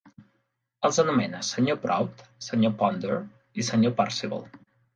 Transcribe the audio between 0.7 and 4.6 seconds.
Els anomena Sr. Proud, Sr. Ponder i Sr. Percival.